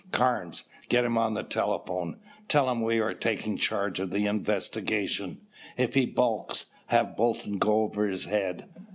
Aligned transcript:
"Carnes, 0.11 0.63
get 0.89 1.05
him 1.05 1.15
on 1.15 1.35
the 1.35 1.43
telephone. 1.43 2.19
Tell 2.47 2.71
him 2.71 2.81
we 2.81 2.99
are 2.99 3.13
taking 3.13 3.55
charge 3.55 3.99
of 3.99 4.09
the 4.09 4.25
investigation. 4.25 5.41
If 5.77 5.93
he 5.93 6.07
balks, 6.07 6.65
have 6.87 7.15
Bolton 7.15 7.59
go 7.59 7.83
over 7.83 8.07
his 8.07 8.25
head. 8.25 8.65